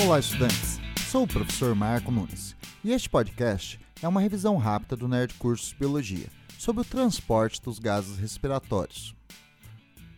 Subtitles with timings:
[0.00, 0.78] Olá, estudantes!
[1.10, 2.54] Sou o professor Marco Nunes
[2.84, 7.80] e este podcast é uma revisão rápida do Nerd Cursos Biologia sobre o transporte dos
[7.80, 9.12] gases respiratórios.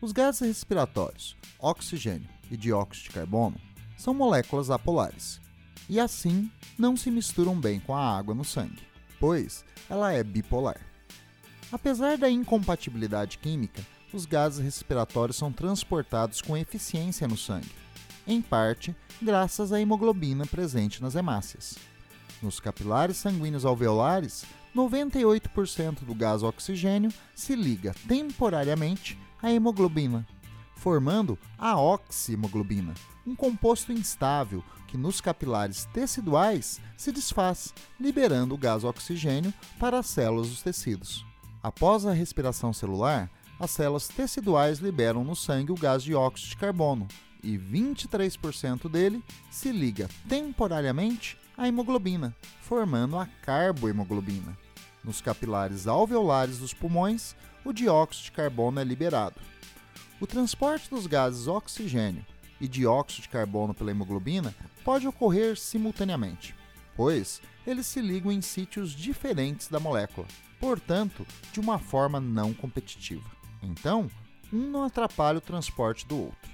[0.00, 3.56] Os gases respiratórios, oxigênio e dióxido de carbono,
[3.96, 5.40] são moléculas apolares
[5.88, 8.82] e assim não se misturam bem com a água no sangue,
[9.20, 10.80] pois ela é bipolar.
[11.70, 13.80] Apesar da incompatibilidade química,
[14.12, 17.70] os gases respiratórios são transportados com eficiência no sangue,
[18.28, 21.76] em parte graças à hemoglobina presente nas hemácias.
[22.42, 24.44] Nos capilares sanguíneos alveolares,
[24.76, 30.26] 98% do gás oxigênio se liga temporariamente à hemoglobina,
[30.76, 32.94] formando a oxihemoglobina,
[33.26, 40.06] um composto instável que nos capilares teciduais se desfaz, liberando o gás oxigênio para as
[40.06, 41.26] células dos tecidos.
[41.62, 47.08] Após a respiração celular, as células teciduais liberam no sangue o gás dióxido de carbono
[47.42, 54.56] e 23% dele se liga temporariamente à hemoglobina, formando a carbohemoglobina.
[55.02, 59.36] Nos capilares alveolares dos pulmões, o dióxido de carbono é liberado.
[60.20, 62.24] O transporte dos gases oxigênio
[62.60, 66.54] e dióxido de carbono pela hemoglobina pode ocorrer simultaneamente,
[66.96, 70.26] pois eles se ligam em sítios diferentes da molécula,
[70.58, 73.30] portanto, de uma forma não competitiva.
[73.62, 74.10] Então,
[74.52, 76.50] um não atrapalha o transporte do outro.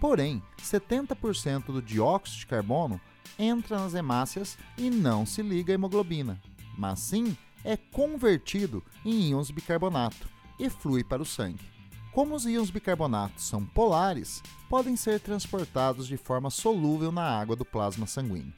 [0.00, 3.00] Porém, 70% do dióxido de carbono
[3.38, 6.40] entra nas hemácias e não se liga à hemoglobina,
[6.76, 10.26] mas sim é convertido em íons bicarbonato
[10.58, 11.68] e flui para o sangue.
[12.12, 17.64] Como os íons bicarbonatos são polares, podem ser transportados de forma solúvel na água do
[17.64, 18.54] plasma sanguíneo.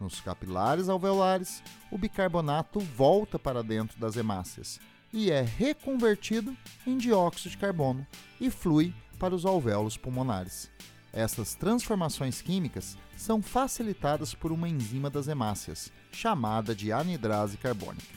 [0.00, 4.80] Nos capilares alveolares, o bicarbonato volta para dentro das hemácias
[5.12, 8.06] e é reconvertido em dióxido de carbono
[8.40, 10.70] e flui para os alvéolos pulmonares.
[11.12, 18.14] Essas transformações químicas são facilitadas por uma enzima das hemácias, chamada de anidrase carbônica.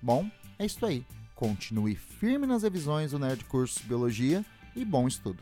[0.00, 1.04] Bom, é isso aí.
[1.34, 5.40] Continue firme nas revisões do Nerd Cursos Biologia e bom estudo!